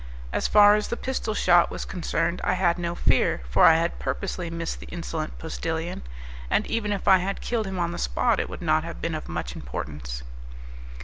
As 0.33 0.47
far 0.47 0.73
as 0.73 0.87
the 0.87 0.97
pistol 0.97 1.35
shot 1.35 1.69
was 1.69 1.85
concerned 1.85 2.41
I 2.43 2.53
had 2.53 2.79
no 2.79 2.95
fear, 2.95 3.43
for 3.51 3.65
I 3.65 3.75
had 3.75 3.99
purposely 3.99 4.49
missed 4.49 4.79
the 4.79 4.87
insolent 4.87 5.37
postillion; 5.37 6.01
and 6.49 6.65
even 6.65 6.91
if 6.91 7.07
I 7.07 7.19
had 7.19 7.39
killed 7.39 7.67
him 7.67 7.77
on 7.77 7.91
the 7.91 7.99
spot 7.99 8.39
it 8.39 8.49
would 8.49 8.63
not 8.63 8.83
have 8.83 8.99
been 8.99 9.13
of 9.13 9.29
much 9.29 9.55
importance. 9.55 10.23